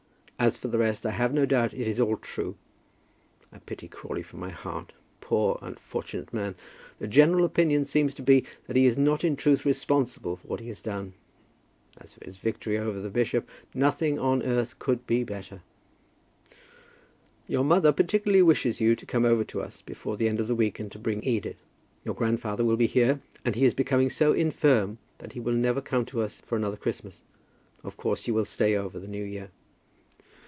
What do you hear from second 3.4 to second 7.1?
I pity Crawley from my heart. Poor, unfortunate man! The